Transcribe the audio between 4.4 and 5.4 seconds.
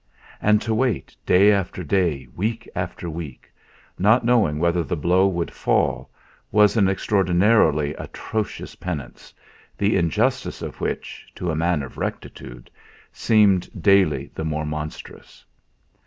whether the blow